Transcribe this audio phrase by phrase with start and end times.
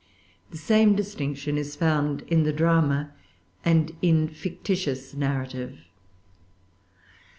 [0.49, 3.11] The same distinction is found in the drama
[3.63, 5.77] and in fictitious narrative.